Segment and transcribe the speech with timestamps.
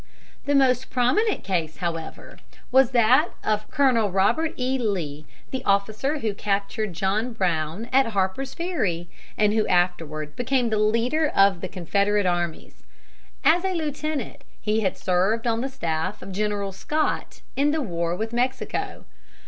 [0.45, 2.39] The most prominent case, however,
[2.71, 4.79] was that of Colonel Robert E.
[4.79, 10.79] Lee, the officer who captured John Brown at Harper's Ferry, and who afterward became the
[10.79, 12.81] leader of the Confederate armies.
[13.43, 18.15] As a lieutenant he had served on the staff of General Scott in the war
[18.15, 19.05] with Mexico.